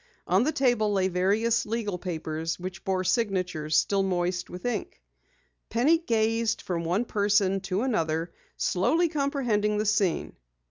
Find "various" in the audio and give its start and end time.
1.09-1.63